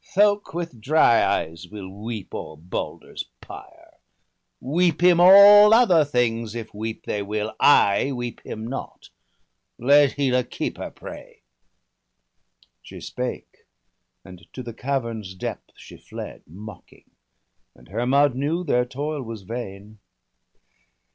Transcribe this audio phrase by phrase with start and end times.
[0.15, 3.99] Thok with dry eyes will weep o'er Balder's pyre.
[4.59, 7.55] Weep him all other things, if weep they will—
[7.91, 9.09] I weep him not!
[9.77, 11.43] let Hela keep her prey.'
[12.81, 13.67] She spake,
[14.25, 17.11] and to the cavern's depth she fled, Mocking;
[17.75, 19.99] and Hermod knew their toil was vain.